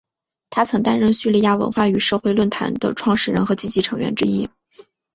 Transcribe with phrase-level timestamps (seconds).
[0.49, 4.49] 他曾担任叙利亚文化与社会论坛的创始人和积极成员之一。